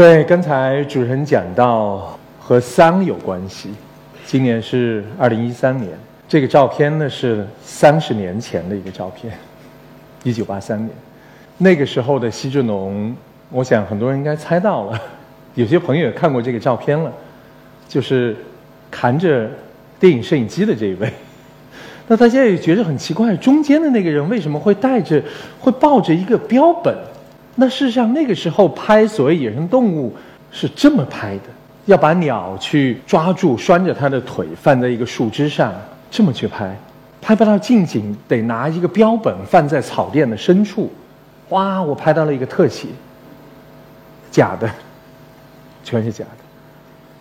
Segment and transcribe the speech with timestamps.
[0.00, 3.68] 对，刚才主持人讲到和桑有关系，
[4.24, 5.90] 今年是二零一三年，
[6.26, 9.30] 这个照片呢是三十年前的一个照片，
[10.22, 10.88] 一九八三年，
[11.58, 13.14] 那个时候的西志农，
[13.50, 14.98] 我想很多人应该猜到了，
[15.54, 17.12] 有些朋友也看过这个照片了，
[17.86, 18.34] 就是
[18.90, 19.50] 扛着
[19.98, 21.12] 电影摄影机的这一位。
[22.08, 25.22] 那大家也觉得很奇怪，中间的那个人为什么会带着、
[25.60, 26.96] 会抱着一个标本？
[27.56, 30.14] 那事实上，那个时候拍所谓野生动物
[30.50, 31.44] 是这么拍的：
[31.86, 35.72] 要把鸟去抓住，拴着它的腿，放在一个树枝上，
[36.10, 36.76] 这么去拍。
[37.20, 40.90] 拍不到近景，得拿一个标本放在草甸的深处。
[41.50, 42.88] 哇，我拍到了一个特写，
[44.30, 44.70] 假的，
[45.84, 46.44] 全是假的。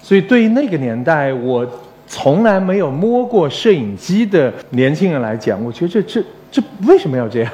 [0.02, 1.68] 所以对于那个年代，我。
[2.12, 7.53] 从来没有摸过摄影机的年轻人来讲，我觉得这这这为什么要这样？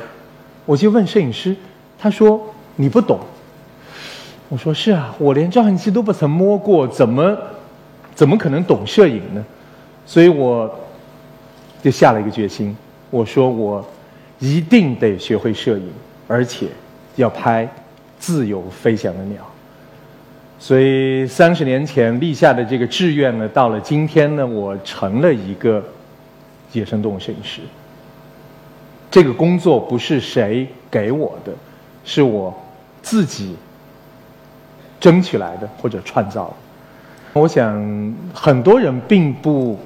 [0.65, 1.53] 我就问摄影师，
[1.99, 2.41] 他说
[2.75, 3.19] 你不懂。
[4.49, 7.35] 我说是啊，我连照相机都不曾摸过，怎么
[8.13, 9.43] 怎么可能懂摄影呢？
[10.05, 10.71] 所以我
[11.81, 12.75] 就下了一个决心，
[13.09, 13.83] 我说我
[14.39, 15.89] 一定得学会摄影，
[16.27, 16.67] 而且
[17.15, 17.67] 要拍
[18.19, 19.41] 自由飞翔的鸟。
[20.59, 25.83] 所以三十年前立下的这个志愿呢，到了今天呢，我成了一个
[26.71, 27.61] 野生动物摄影师。
[29.09, 31.51] 这个工作不是谁给我的，
[32.03, 32.53] 是我
[33.05, 33.55] 自己
[34.99, 36.53] 争取来的或者创造的。
[37.39, 39.77] 我想很多人并不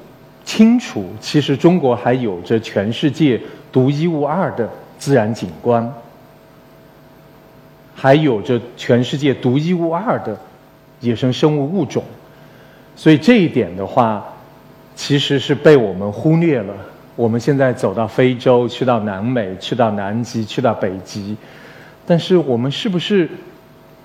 [0.45, 3.41] 清楚，其实中国还有着全世界
[3.73, 5.91] 独一无二的自然景观，
[7.93, 10.37] 还有着全世界独一无二的。
[11.01, 12.03] 野生生物物种，
[12.93, 14.21] 所以这一点的话，
[14.97, 16.73] 其实是被我们忽略了。
[17.15, 21.37] 我们现在走到非洲，去到南美，去到南极，去到北极，
[22.09, 23.29] 但是我们是不是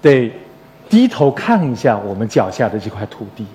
[0.02, 0.30] 得
[0.90, 3.46] 低头看一下我们脚下的这块土地？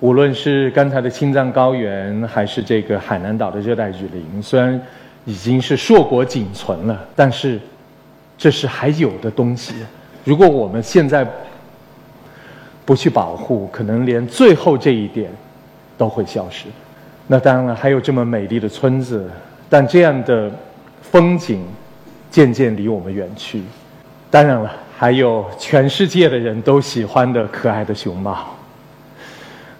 [0.00, 4.82] 无论是刚才的青藏高原，还是这个海南岛的热带雨林，虽然
[5.24, 7.60] 已经是硕果仅存了，但是
[8.36, 9.72] 这是还有的东西。
[10.24, 11.24] 如果我们现在
[12.84, 15.30] 不去保护，可能连最后这一点
[15.96, 16.66] 都会消失。
[17.28, 19.30] 那当然了，还有这么美丽的村子，
[19.68, 20.50] 但这样的
[21.00, 21.64] 风景
[22.30, 23.62] 渐渐离我们远去。
[24.30, 28.38] 当然了，还有全世界的人都喜欢的可爱的熊猫。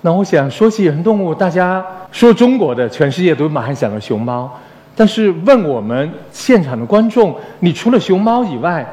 [0.02, 4.50] 那我想说起野生动物，大家说中国的，全世界都马上想到熊猫。
[4.96, 8.86] 但是问我们现场的观众，你除了熊猫以外，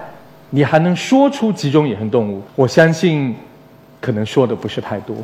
[0.52, 2.42] 你还能说出几种野生动物？
[2.56, 3.36] 我相信。
[4.00, 5.16] 可能说的不是太多，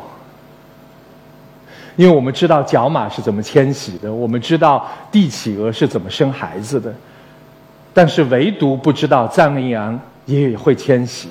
[1.95, 6.91] 因为我们知道角马是怎么迁徙的，我们知道帝企鹅是怎么生孩子的，
[7.94, 11.30] 但是唯独不知道藏羚羊也会迁徙。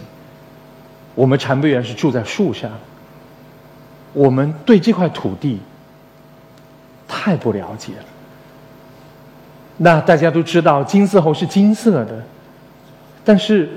[1.14, 2.70] 我们长臂猿是住在树上，
[4.12, 5.60] 我们对这块土地
[7.08, 8.04] 太不了解了。
[9.76, 12.22] 那大家都知道金丝猴是金色的，
[13.24, 13.68] 但是。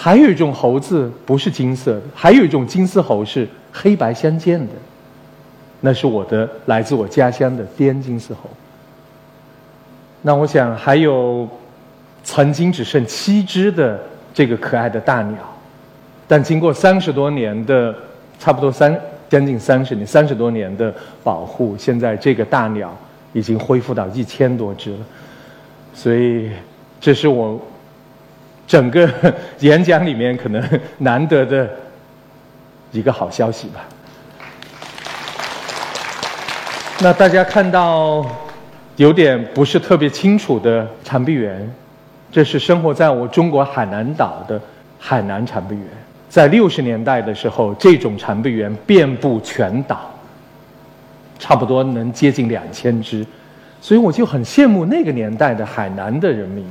[0.00, 4.72] 还有一种猴子不是金色的，还有一种金丝猴是黑白相间的，
[5.80, 8.48] 那是我的来自我家乡的滇金丝猴。
[10.22, 11.48] 那我想还有
[12.24, 13.98] 曾经只剩七只的
[14.34, 15.38] 这个可爱的大鸟，
[16.26, 17.94] 但经过三十多年的
[18.38, 18.98] 差不多三
[19.28, 22.96] 将近三十年三十多年的保护，现在这个大鸟
[23.32, 24.98] 已经恢复到一千多只了，
[25.94, 26.50] 所以
[27.00, 27.60] 这是我。
[28.66, 29.08] 整个
[29.60, 30.62] 演讲里面可能
[30.98, 31.66] 难得的
[32.92, 33.82] 一个好消息吧。
[36.98, 38.26] 那大家看到
[38.96, 41.74] 有点不是特别清楚的长臂猿，
[42.30, 44.60] 这是生活在我中国海南岛的
[44.98, 45.84] 海南长臂猿。
[46.28, 50.10] 在六十年代的时候，这种长臂猿遍布全岛，
[51.38, 53.26] 差不多能接近两千只，
[53.80, 56.66] 所以我就很羡慕那个年代的海南的人民。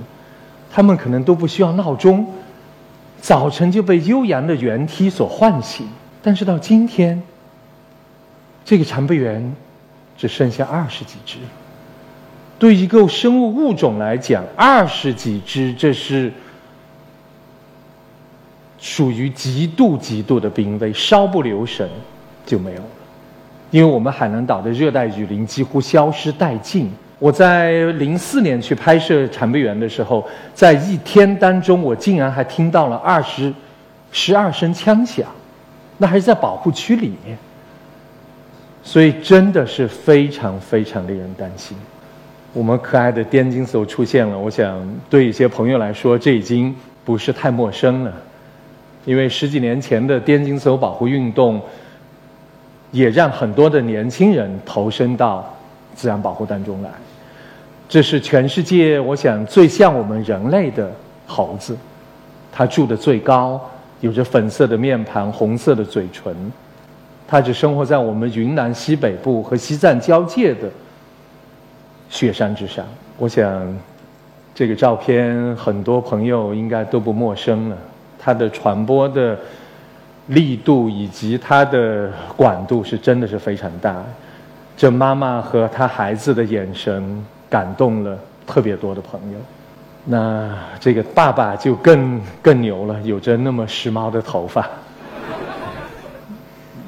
[0.71, 2.27] 他们可能都不需要闹钟，
[3.19, 5.89] 早晨就被悠扬的猿啼所唤醒。
[6.21, 7.19] 但是到今天，
[8.63, 9.55] 这个长臂猿
[10.15, 11.37] 只剩下二十几只。
[12.59, 16.31] 对一个生物物种来讲，二十几只这是
[18.79, 21.87] 属于极度极度的濒危，稍不留神
[22.45, 22.87] 就没有了。
[23.69, 26.91] 因为我们海南岛的热带雨林几乎消失殆尽。
[27.19, 33.51] 我在零四年去拍摄长臂猿的时候，在一天当中，我竟然还听到了二十、
[34.11, 35.27] 十二声枪响，
[35.97, 37.37] 那还是在保护区里面，
[38.83, 41.75] 所以真的是非常非常令人担心。
[42.57, 46.75] 我们可爱的滇金丝猴出现了，我想对一些朋友来说，这已经
[47.05, 48.11] 不是太陌生了。
[49.05, 51.61] 因为十几年前的滇金丝猴保护运动，
[52.89, 55.55] 也让很多的年轻人投身到
[55.93, 56.89] 自然保护当中来。
[57.87, 60.91] 这是全世界我想最像我们人类的
[61.27, 61.77] 猴子，
[62.51, 63.61] 它住的最高，
[64.01, 66.35] 有着粉色的面庞、红色的嘴唇，
[67.27, 70.67] 它只生活在我们云南西北部和西藏交界的
[72.09, 72.85] 雪山之上。
[73.17, 73.77] 我想，
[74.53, 77.77] 这个照片很多朋友应该都不陌生了。
[78.19, 79.37] 它的传播的
[80.27, 84.03] 力度以及它的广度是真的是非常大。
[84.75, 89.37] 这妈妈和她孩子的眼神感动了特别多的朋友。
[90.05, 94.67] 那这个爸爸就更更牛了，有着那么时髦的头发。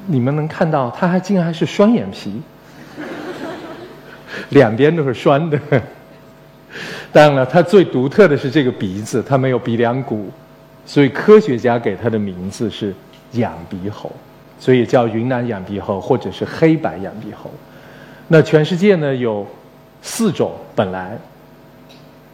[0.06, 2.40] 你们能看到，他还竟然还是双眼皮，
[4.50, 5.58] 两边都是双的。
[7.12, 10.30] 当然了，它最独特的是这个鼻子，它没有鼻梁骨。
[10.86, 12.92] 所以科学家给它的名字是
[13.32, 14.10] 仰鼻猴，
[14.58, 17.50] 所以叫云南仰鼻猴或者是黑白仰鼻猴。
[18.28, 19.46] 那全世界呢有
[20.02, 21.16] 四种本来。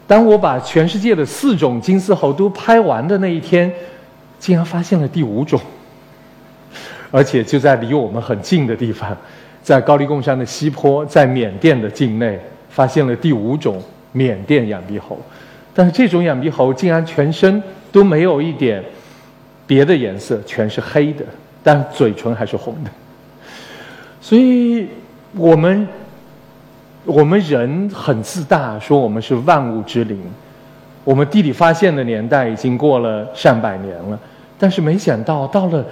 [0.07, 3.71] 当我把全世界的四种金丝猴都拍完的那一天，
[4.39, 5.61] 竟然发现了第五种，
[7.11, 9.15] 而且就在离我们很近的地方，
[9.67, 12.39] 在高黎贡山的西坡，在缅甸的境内
[12.71, 13.83] 发现了第五种
[14.13, 15.19] 缅甸仰鼻猴。
[15.75, 17.61] 但是这种仰鼻猴竟然全身。
[17.93, 18.85] 都没有一点
[19.67, 21.25] 别的颜色，全是黑的，
[21.63, 22.91] 但嘴唇还是红的。
[24.21, 24.87] 所以，
[25.33, 25.89] 我们
[27.07, 30.21] 我们人很自大，说我们是万物之灵。
[31.05, 34.21] 我们地理发现的年代已经过了上百年了，
[34.59, 35.83] 但是没想到到了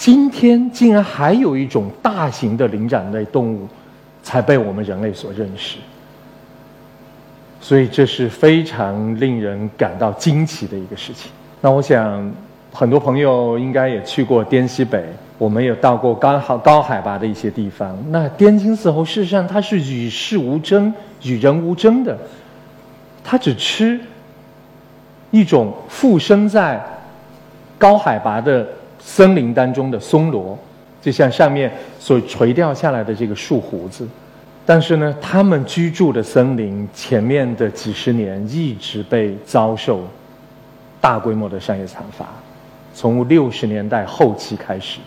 [0.00, 3.68] 今天，竟然还有一种大型的灵长类动物
[4.22, 5.76] 才被我们人类所认识。
[7.60, 11.30] 所以这是非常令人感到惊奇的一个事情。
[11.60, 12.32] 那我想，
[12.72, 15.04] 很多朋友应该也去过滇西北，
[15.36, 17.94] 我们也到过高好高海拔的一些地方。
[18.08, 20.90] 那滇金丝猴事实上它是与世无争、
[21.24, 22.16] 与人无争的，
[23.22, 24.00] 它只吃
[25.30, 26.82] 一种附生在
[27.76, 28.66] 高海拔的
[29.00, 30.58] 森林当中的松萝，
[31.02, 34.06] 就像上面所垂掉下来的这个树胡子。
[34.66, 40.06] 但是呢，他们居住的森林前面的几十年一直被遭受
[41.00, 42.26] 大规模的商业残伐，
[42.94, 45.00] 从六十年代后期开始，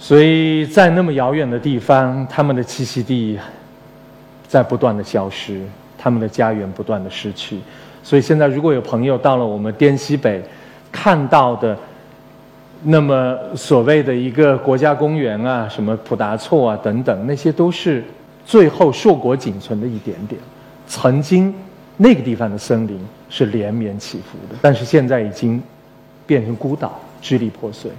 [0.00, 3.38] 所以在那么遥远的地方，他们的栖息地
[4.48, 5.62] 在不断的消失，
[5.96, 7.60] 他们的家园不断的失去，
[8.02, 10.42] 所以现在如果有朋友到了我们滇西北，
[10.90, 11.76] 看到的。
[12.84, 18.04] 那么所谓的一个国家公园啊，什么普达措啊等等，那些都是
[18.46, 20.40] 最后硕果仅存的一点点。
[20.86, 21.52] 曾经
[21.96, 25.60] 那个地方的森林是连绵起伏的，但是现在已经
[26.24, 27.90] 变成孤岛，支离破碎。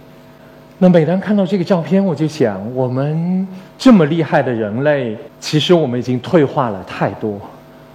[0.77, 3.45] 那每当看到这个照片，我就想，我们
[3.77, 7.37] 这么厉害的人类，其实我们已经退化了太多。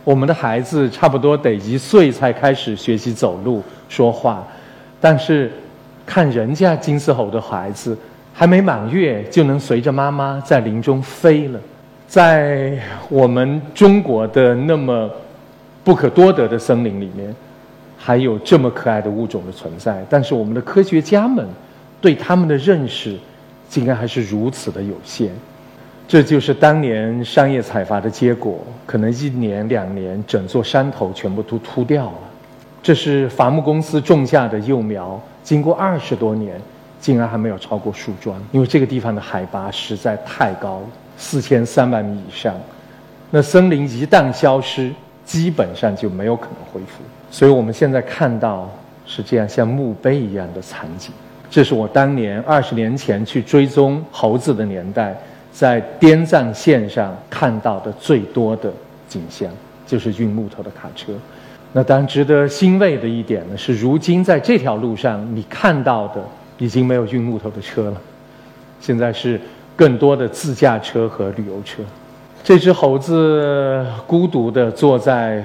[0.04, 4.46] 我们的孩子差不多得一岁才开始学习走路、说话，
[5.04, 5.52] 但是。
[6.06, 7.96] 看人家金丝猴的孩子，
[8.34, 11.58] 还没满月就能随着妈妈在林中飞了。
[12.06, 15.10] 在我们中国的那么
[15.82, 17.34] 不可多得的森林里面，
[17.96, 20.04] 还有这么可爱的物种的存在。
[20.10, 21.48] 但是我们的科学家们
[22.02, 23.16] 对他们的认识，
[23.66, 25.30] 竟然还是如此的有限。
[26.06, 28.62] 这就是当年商业采伐的结果。
[28.84, 32.18] 可能一年两年，整座山头全部都秃掉了。
[32.84, 35.18] 这是伐木公司种下的幼苗。
[35.42, 36.60] 经过二十多年，
[37.00, 40.86] 竟然还没有超过树桩，因为这个地方的海拔实在太高了，
[41.16, 42.54] 四千三百米以上。
[43.30, 44.92] 那森林一旦消失，
[45.24, 47.02] 基本上就没有可能恢复。
[47.30, 48.70] 所以我们现在看到
[49.06, 51.10] 是这样像墓碑一样的残景。
[51.48, 55.16] 这是我当年二十年前去追踪猴子的年代，
[55.50, 58.70] 在滇藏线上看到的最多的
[59.08, 59.50] 景象，
[59.86, 61.14] 就是运木头的卡车。
[61.76, 66.22] 那当然值得欣慰的一点呢，是如今在这条路上你看到的
[66.56, 68.00] 已经没有运木头的车了，
[68.80, 69.40] 现在是
[69.74, 71.82] 更多的自驾车和旅游车。
[72.44, 75.44] 这只猴子孤独地坐在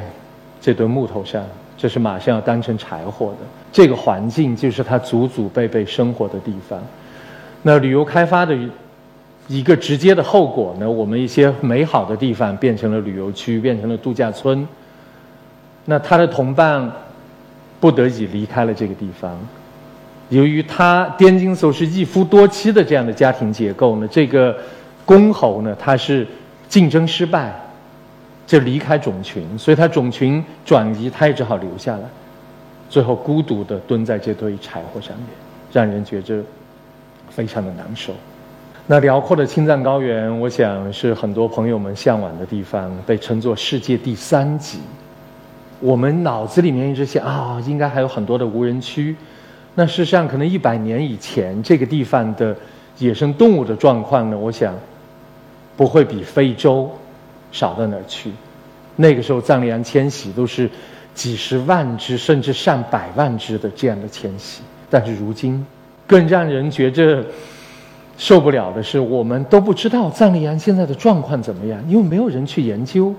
[0.61, 1.43] 这堆木头上，
[1.75, 3.37] 这是马上要当成柴火的。
[3.71, 6.79] 这个环境就是它祖祖辈辈生活的地方。
[7.63, 8.55] 那旅游开发的
[9.47, 14.67] 一个直接的后果呢，我们一些美好的地方变成了旅游区，变成了度假村。
[15.89, 16.87] 那他的同伴
[17.79, 19.35] 不得已离开了这个地方，
[20.29, 24.55] 由于他滇金丝猴是一夫多妻的这样的家庭结构呢，这个
[25.03, 26.27] 公猴呢，它是
[26.67, 27.59] 竞争失败，
[28.45, 32.03] 就离开种群，所以它种群转移，它也只好留下来。
[32.87, 35.25] 最后孤独地蹲在这堆柴火上面，
[35.73, 36.39] 让人觉着
[37.31, 38.13] 非常的难受。
[38.85, 44.77] 那辽阔的青藏高原，我想是很多朋友们向往的地方，被称作世界第三极。
[45.79, 49.15] 我们脑子里面一直想啊，应该还有很多的无人区。
[49.75, 52.55] 那事实上，可能一百年以前，这个地方的
[52.97, 54.73] 野生动物的状况呢，我想
[55.77, 56.89] 不会比非洲
[57.51, 58.31] 少到哪儿去。
[58.95, 60.69] 那个时候，藏羚羊迁徙都是
[61.13, 64.61] 几十万只，甚至上百万只的这样的迁徙。
[64.89, 65.65] 但是如今，
[66.05, 67.23] 更让人觉着。
[68.17, 73.15] 受不了的是，我们都不知道藏羚羊现在的状况怎么样，因为没有人去研究，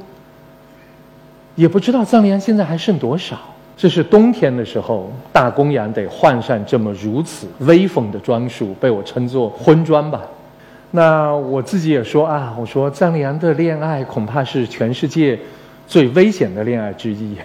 [1.60, 3.38] 也不知道藏羚羊现在还剩多少。
[3.76, 10.22] 这是冬天的时候，大公羊得换上这么如此威风的装束，被我称作婚装吧。
[10.92, 15.38] 那我自己也说啊，我说藏羚羊的恋爱恐怕是全世界
[15.86, 17.36] 最危险的恋爱之一。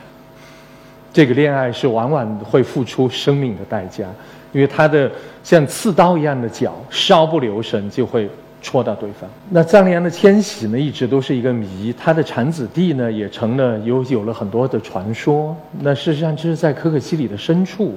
[1.11, 4.05] 这个恋爱是往往会付出生命的代价。
[4.53, 5.11] 因为它的
[5.43, 8.29] 像刺刀一样的脚，稍不留神就会
[8.65, 9.29] 戳到对方。
[9.51, 11.93] 那藏羚羊的迁徙呢，一直都是一个谜。
[11.95, 15.55] 它的产子地呢，也成了有有了很多的传说。
[15.81, 17.93] 那事实上，这是在可可西里的深处，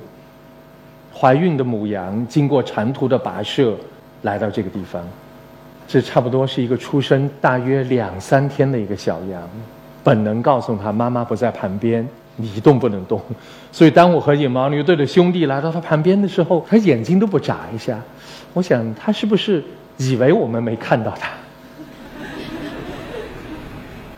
[1.19, 3.75] 怀孕的母羊经过长途的跋涉，
[4.21, 5.03] 来到这个地方。
[5.87, 9.49] 这差不多是一个出生大约两三天的一个小羊，
[10.05, 12.07] 本能告诉他妈妈不在旁边。
[12.41, 13.21] 你一动不能动，
[13.73, 17.99] 所以当我和野牦牛队的兄弟来到他旁边的时候，他眼睛都不眨一下。
[18.53, 19.61] 我想他是不是
[19.99, 21.29] 以为我们没看到他？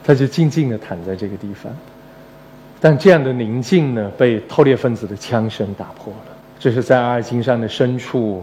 [0.05, 1.71] 他就静静地躺在这个地方。
[2.81, 6.37] 但这样的宁静呢，被偷猎分子的枪声打破了。
[6.59, 8.43] 这是在阿尔金山的深处，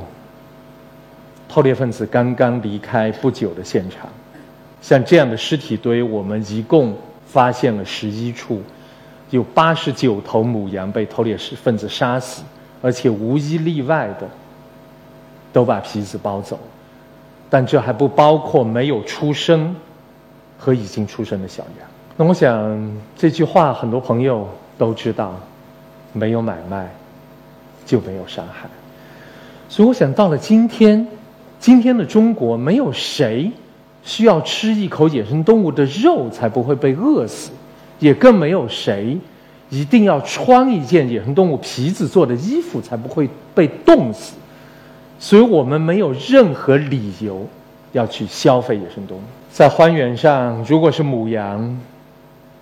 [1.50, 4.08] 偷猎分子刚刚离开不久的现场。
[4.82, 8.62] 像这样的尸体堆，我们一共发现了十一处。
[9.32, 12.44] 有八十九头母羊被偷猎分子杀死，
[12.82, 14.30] 而且无一例外的
[15.52, 16.58] 都把皮子剥走，
[17.50, 19.76] 但这还不包括没有出生
[20.58, 21.88] 和已经出生的小羊。
[22.16, 25.34] 那我想这句话很多朋友都知道：
[26.14, 26.90] 没有买卖
[27.86, 28.68] 就没有伤害。
[29.70, 31.08] 所以我想到了今天，
[31.60, 33.52] 今天的中国没有谁
[34.04, 37.52] 需要吃一口野生动物的肉才不会被饿死。
[38.00, 39.18] 也更没有谁
[39.72, 44.36] 一定要穿一件野生动物皮子做的衣服才不会被冻死，
[45.20, 47.46] 所以我们没有任何理由
[47.92, 49.22] 要去消费野生动物。
[49.52, 51.80] 在荒原上，如果是母羊，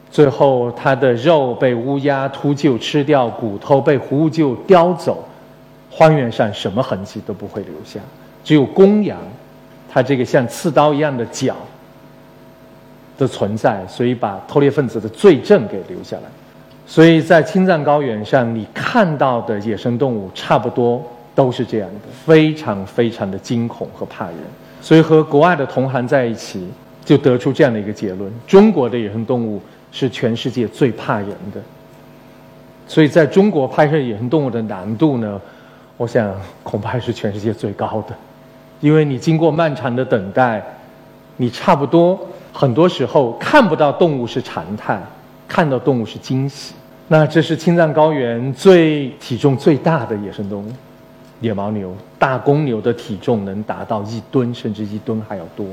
[0.09, 5.23] 最后它的肉被乌鸦秃鹫吃掉，骨头被狐鹫叼走，
[5.89, 7.99] 荒原上什么痕迹都不会留下。
[8.43, 9.17] 只有公羊，
[9.91, 11.55] 它这个像刺刀一样的角。
[13.17, 16.23] 的存在，所以把偷猎分子的罪证给留下来。
[16.85, 21.01] 所以在青藏高原上，你看到的野生动物差不多
[21.35, 24.35] 都是这样的，非常非常的惊恐和怕人。
[24.81, 26.67] 所以和国外的同行在一起，
[27.03, 29.61] 就得出这样的一个结论：中国的野生动物
[29.91, 31.61] 是全世界最怕人的。
[32.87, 35.41] 所以在中国拍摄野生动物的难度呢，
[35.97, 38.15] 我想恐怕是全世界最高的，
[38.79, 40.63] 因为你经过漫长的等待，
[41.37, 42.19] 你差不多。
[42.53, 45.01] 很多时候看不到动物是常态，
[45.47, 46.73] 看到动物是惊喜。
[47.07, 50.71] 那这是青藏高原最体重最大的野生动物——
[51.41, 51.95] 野牦牛。
[52.17, 55.65] 大公牛的体重能达到一吨，甚至一吨还要多。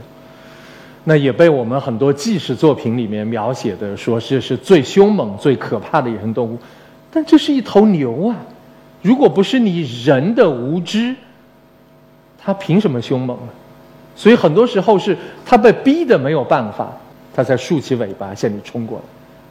[1.05, 6.59] 那也被我们很多纪实作品里面描写的说这是最凶猛、最可怕的野生动物。
[7.11, 8.37] 但这是一头牛啊！
[9.03, 11.15] 如果不是你人的无知，
[12.39, 13.49] 它凭什么凶猛呢？
[14.15, 16.93] 所以很多时候是它被逼的没有办法，
[17.35, 19.05] 它才竖起尾巴向你冲过来。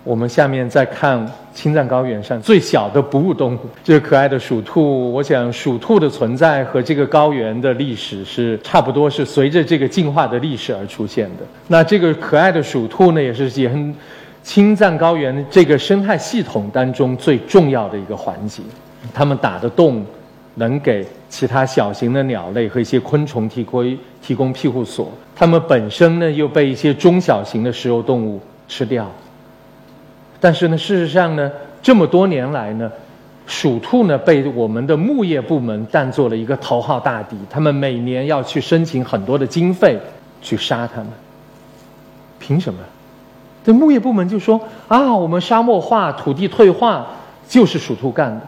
[0.03, 5.11] 我们下面再看青藏高原上最小的哺乳动物，这个可爱的鼠兔。
[5.11, 11.43] 我想鼠兔的存在和这个高原的历史是差不多，是随着这个进化的历史而出现的。
[11.67, 13.95] 那这个可爱的鼠兔呢，也是也很
[14.43, 18.63] 青藏高原这个生态系统当中最重要的一个环节。
[19.13, 20.05] 它们打的洞。
[20.55, 29.09] 能给其他小型的鸟类和一些昆虫提供提供庇护所，它们本身呢又被一些中小型的食肉动物吃掉。
[30.41, 31.49] 但是呢，事实上呢，
[31.81, 32.91] 这么多年来呢，
[33.45, 39.99] 鼠兔呢被我们的牧业部门当做了一个头号大敌，他们每年要去申请很多的经费
[40.41, 41.09] 去杀它们。
[42.39, 42.79] 凭什么？
[43.63, 47.05] 这牧业部门就说啊，我们沙漠化、土地退化
[47.47, 48.41] 就是鼠兔干的。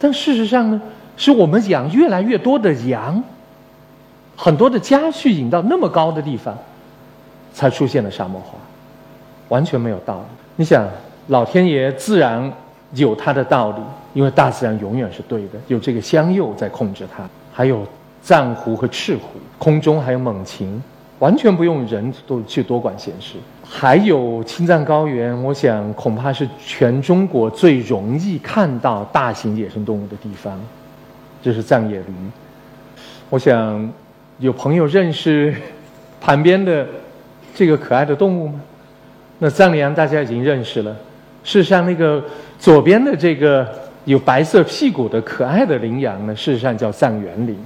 [0.00, 0.82] 但事实上呢，
[1.16, 3.22] 是我们养越来越多的羊，
[4.36, 6.58] 很多的家畜引到那么高的地方，
[7.52, 8.58] 才出现了沙漠化，
[9.50, 10.36] 完全没有道理。
[10.56, 10.88] 你想，
[11.28, 12.50] 老天爷自然
[12.94, 13.82] 有他的道理，
[14.14, 17.86] 因为大自然永远是对的，有这个香釉在控制它，还有
[18.22, 20.82] 藏狐和赤狐，空中还有猛禽，
[21.18, 23.36] 完全不用人都去多管闲事。
[23.62, 30.60] 还有青藏高原，我想恐怕是全中国最容易看到大型野生动物的地方，
[31.42, 32.06] 这是藏野驴。
[33.28, 33.92] 我想
[34.38, 35.54] 有朋友认识
[36.20, 36.84] 旁边的
[37.54, 38.60] 这个可爱的动物吗？
[39.40, 40.94] 那藏羚羊大家已经认识了。
[41.42, 42.22] 事实上，那个
[42.58, 43.66] 左边的这个
[44.04, 47.56] 有白色屁股的可爱的羚羊呢，事实上叫藏原羚。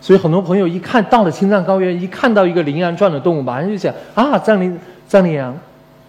[0.00, 5.56] 所以很多朋友一看到了青藏高原，一看到一个羚羊状的动物，马上就想啊，藏羚藏羚羊。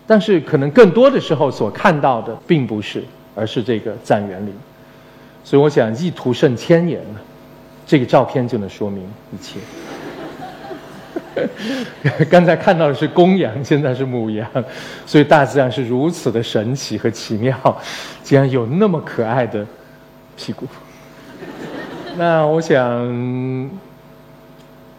[0.07, 3.03] 但是可能更多的时候所看到的并不是，
[3.35, 4.53] 而是这个藏原羚。
[5.43, 7.19] 所以我想，一图胜千言呢。
[7.85, 9.59] 这个照片就能说明一切。
[12.29, 14.47] 刚才看到的是公羊，现在是母羊，
[15.05, 17.55] 所以大自然是如此的神奇和奇妙，
[18.23, 19.65] 竟然有那么可爱的
[20.35, 20.65] 屁股。
[22.17, 23.69] 那我想，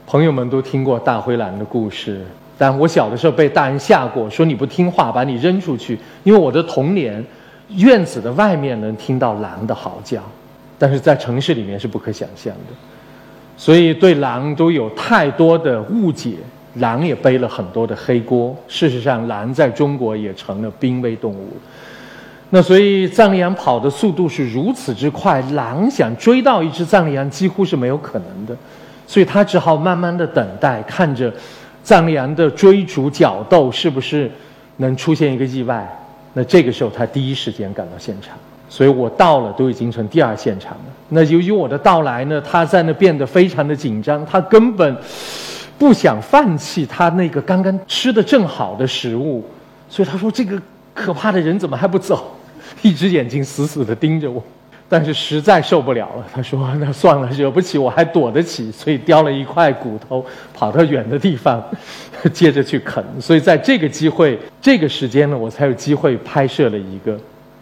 [0.07, 2.23] 朋友们都听过大灰狼的故事，
[2.57, 5.99] 但我小的时候被大人吓过，说你不听话，把你扔出去。
[6.25, 7.25] 因为我的童年，
[7.69, 10.23] 院子的外面能听到狼的嚎叫。
[10.79, 12.75] 但是在城市里面是不可想象的，
[13.57, 16.35] 所以对狼都有太多的误解，
[16.75, 18.57] 狼也背了很多的黑锅。
[18.67, 21.49] 事实上，狼在中国也成了濒危动物。
[22.51, 28.57] 那所以藏羚羊跑的速度是如此之快，狼想追到一只藏羚羊几乎是没有可能的，
[29.07, 31.33] 所以他只好慢慢的等待，看着
[31.83, 34.31] 藏羚羊的追逐角斗是不是
[34.77, 35.89] 能出现一个意外。
[36.35, 38.37] 那这个时候，他第一时间赶到现场。
[38.73, 40.85] 所以我到了，都已经成第二现场了。
[41.11, 44.97] 那由于我的到来呢，他在那变得非常的紧张，他根本
[45.79, 49.45] 不想放弃他那个刚刚吃的正好的食物。
[49.91, 50.59] 所以他说：“这个
[50.95, 52.35] 可怕的人怎么还不走？”
[52.81, 54.43] 一只眼睛死死的盯着我，
[54.89, 56.25] 但是实在受不了了。
[56.33, 61.63] 他说：“那算了，惹不起我还躲得起。”所以叼了一块骨头，跑到远的地方，
[62.33, 63.05] 接着去啃。
[63.21, 67.19] 所以在这个机会、这个时间呢，我才有机会拍摄了一个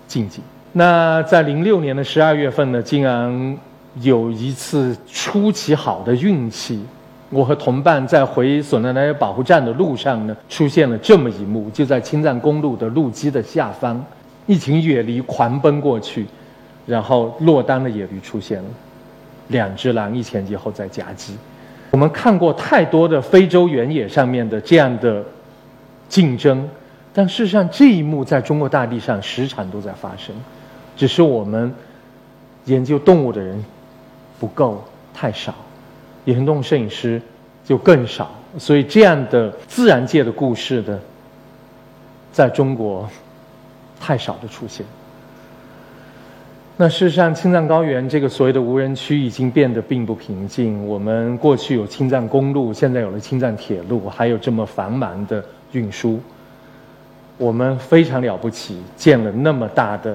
[0.06, 0.40] 近景。
[0.72, 3.58] 那在零六年的十二月份呢，竟然
[4.02, 6.80] 有一次出奇好的运气，
[7.28, 14.00] 我和同伴在回索纳奈保护站的路上呢，出现了这么一幕：就在青藏公路的路基的下方，
[14.46, 16.24] 一群野驴狂奔过去，
[16.86, 18.68] 然后落单的野驴出现了，
[19.48, 21.36] 两只狼一前一后在夹击。
[21.90, 25.20] 我们看过太多的非洲原野上面的这样的
[26.08, 26.68] 竞争，
[27.12, 30.32] 但事实上这一幕在中国大地上时常都在发生。
[31.00, 31.74] 只是我们
[32.66, 33.64] 研究动物的人
[34.38, 34.84] 不够，
[35.14, 35.54] 太少，
[36.26, 37.18] 野生动物摄影师
[37.64, 41.00] 就更少，所以这样的自然界的故事的，
[42.30, 43.08] 在中国
[43.98, 44.84] 太少的出现。
[46.76, 50.86] 那事实上，青藏高原这个所谓的无人区已经变得并不平静。
[50.86, 56.20] 我们过去有青藏公路，现在有了青藏铁路，还有这么繁忙的运输，
[57.38, 60.14] 我们非常了不起，建了那么大的。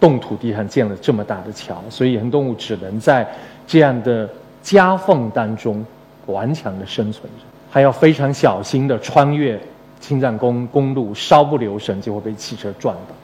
[0.00, 3.26] 冻土地上建了这么大的桥，所以野生动物只能在
[3.66, 4.28] 这样的
[4.62, 5.84] 夹缝当中
[6.26, 9.58] 顽强的生存着，还要非常小心的穿越
[10.00, 13.14] 青藏公公路，稍不留神就会被汽车撞到。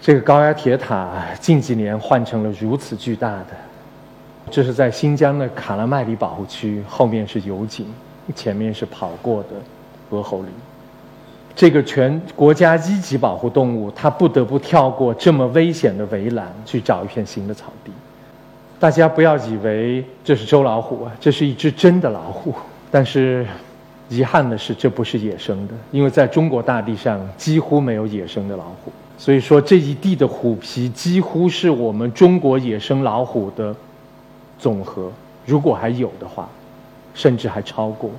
[0.00, 3.56] 这个高压铁塔近几年换成了如此巨大的，
[4.48, 7.86] 这是在新疆的卡拉麦里保护区，后面是油井，
[8.34, 9.48] 前面是跑过的
[10.10, 10.50] 鹅喉岭。
[11.58, 17.90] 这个全国家一级保护动物，它不得不跳过这么危险的围栏，去找一片新的草地。
[18.78, 22.54] 大家不要以为这是周老虎啊，这是一只真的老虎。
[22.92, 23.44] 但是，
[24.08, 28.92] 遗憾的是，这不是野生的，因为在中国大地上几乎没有野生的老虎。
[29.18, 33.74] 所以说，这一地的虎皮几乎是我们中国野生老虎的
[34.60, 35.10] 总和，
[35.44, 36.48] 如果还有的话，
[37.14, 38.12] 甚至还超过。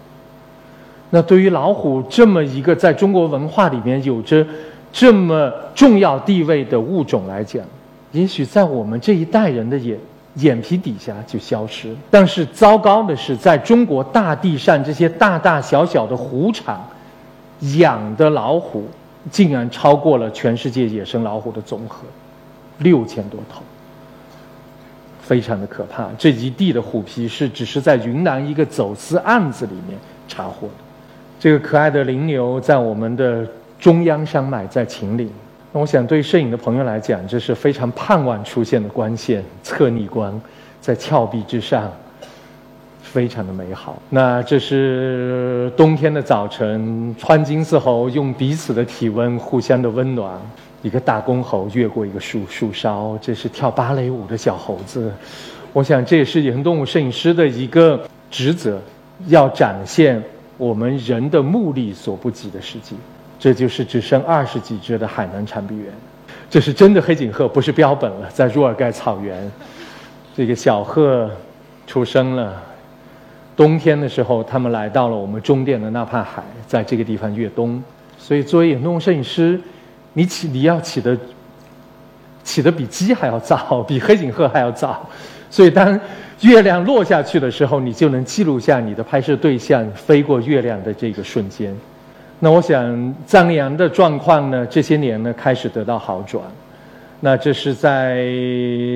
[1.12, 4.46] 那对于老虎这么一个在中国文化里面有着
[4.92, 7.64] 这么重要地位的物种来讲，
[8.12, 9.98] 也许在我们这一代人的眼
[10.36, 11.96] 眼皮底下就消失。
[12.12, 16.88] 但是糟糕的是，在中国大地上这些大大小小的虎场
[17.78, 18.86] 养的老虎，
[19.32, 22.04] 竟然超过了全世界野生老虎的总和，
[22.78, 23.62] 六千多头，
[25.22, 26.08] 非常的可怕。
[26.18, 30.89] 这一地的虎皮是只是在云南一个走私案子里面查获的。
[31.40, 33.48] 这个可爱的羚牛在我们的
[33.80, 35.32] 中央山脉，在秦岭。
[35.72, 40.40] 那我想对摄影的朋友来讲，这是非常盼望出现的光线，侧逆光
[40.82, 41.90] 在峭壁之上，
[43.02, 43.98] 非常的美好。
[44.10, 50.38] 那这是冬天的早晨，川金丝猴用彼此的体温互相的温暖，
[50.82, 55.10] 一个大公猴越过一个树树梢，这是跳芭蕾舞的小猴子。
[55.72, 58.82] 我想这也是野生动物摄影师的一个职责，
[59.28, 60.22] 要展现
[60.60, 62.96] 我们人的目力所不及的世界。
[63.40, 65.86] 这就是只剩二十几只的海南长臂猿，
[66.50, 68.30] 这是真的黑颈鹤，不是标本了。
[68.30, 69.50] 在若尔盖草原，
[70.36, 71.32] 这个小鹤
[71.88, 72.62] 出生了。
[73.56, 77.82] 冬天的时候，他们来到了我们中甸的纳帕海，在这个地方越冬。
[78.18, 79.60] 所以，作为野生动物摄影师，
[80.12, 81.18] 你起你要起的
[82.44, 85.10] 起的比鸡还要早，比黑颈鹤还要早。
[85.50, 86.00] 所以，当
[86.42, 91.76] 月亮落下去的时候，你就能记录下你的拍摄对象飞过月亮的这个瞬间。
[92.40, 96.44] 那我想，藏羚羊的状况呢，这些年呢开始得到好转。
[97.22, 98.24] 那这是在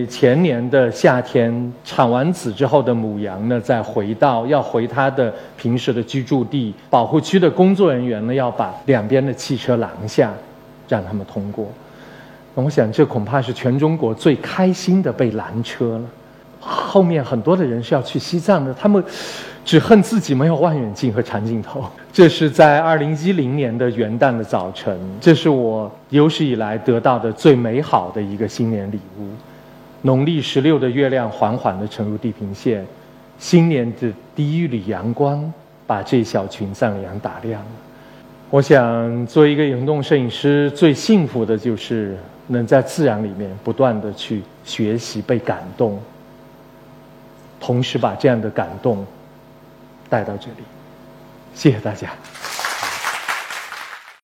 [0.07, 6.73] 前年的夏天，产完子之后的母羊呢，再回到要回它的平时的居住地。
[6.89, 10.31] 保护区的工作人员呢，要把两边的汽车拦下，
[10.87, 11.67] 让他们通过。
[12.55, 16.03] 那我想，这恐怕是全中国最开心的被拦车了。
[16.93, 19.03] 后面很多的人是要去西藏的，他们
[19.65, 21.83] 只恨自己没有望远镜和长镜头。
[22.13, 29.27] 这是在二零一零年的元旦的早晨，这是我有史以来得到的最美好的一个新年礼物。
[30.03, 32.85] 农历十六的月亮缓缓地沉入地平线，
[33.39, 35.51] 新年的第一缕阳光
[35.87, 37.59] 把这小群藏羊打亮。
[38.51, 42.15] 我想，作为一个野生动摄影师，最幸福的就是
[42.49, 45.99] 能在自然里面不断地去学习、被感动。
[47.65, 49.07] 同时把这样的感动
[50.09, 50.63] 带到这里，
[51.55, 52.09] 谢谢大家。